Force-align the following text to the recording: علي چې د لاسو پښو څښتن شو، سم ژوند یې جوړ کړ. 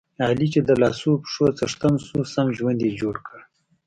علي 0.27 0.47
چې 0.53 0.59
د 0.67 0.69
لاسو 0.81 1.11
پښو 1.23 1.45
څښتن 1.57 1.93
شو، 2.05 2.19
سم 2.33 2.47
ژوند 2.57 2.79
یې 2.85 2.91
جوړ 2.99 3.15
کړ. 3.27 3.39